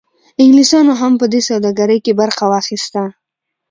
انګلیسانو 0.41 0.93
هم 1.01 1.13
په 1.21 1.25
دې 1.33 1.41
سوداګرۍ 1.49 1.99
کې 2.05 2.17
برخه 2.21 2.43
واخیسته. 2.53 3.03